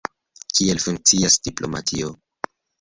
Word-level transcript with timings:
Kiel 0.53 0.81
funkcias 0.85 1.39
diplomatio. 1.51 2.13